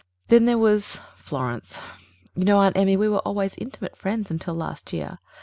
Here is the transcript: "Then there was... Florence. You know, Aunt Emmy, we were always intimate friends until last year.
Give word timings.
"Then 0.29 0.45
there 0.45 0.57
was... 0.57 0.97
Florence. 1.15 1.79
You 2.35 2.43
know, 2.43 2.57
Aunt 2.57 2.75
Emmy, 2.75 2.97
we 2.97 3.07
were 3.07 3.19
always 3.19 3.53
intimate 3.59 3.95
friends 3.95 4.31
until 4.31 4.55
last 4.55 4.93
year. 4.93 5.19